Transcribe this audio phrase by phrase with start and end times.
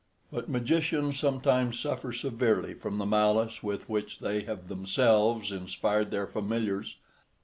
[0.31, 6.25] But magicians sometimes suffer severely from the malice with which they have themselves inspired their
[6.25, 6.95] familiars.